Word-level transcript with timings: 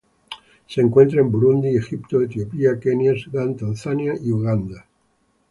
Se 0.65 0.81
encuentra 0.81 1.21
en 1.21 1.31
Burundi, 1.31 1.77
Egipto, 1.77 2.23
Etiopía, 2.23 2.79
Kenia, 2.79 3.13
Sudán 3.15 3.55
Tanzania 3.55 4.15
y 4.19 4.31
Uganda. 4.31 4.83